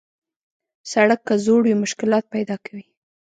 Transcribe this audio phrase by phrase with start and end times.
[0.91, 2.85] سړک که زوړ وي، مشکلات پیدا کوي.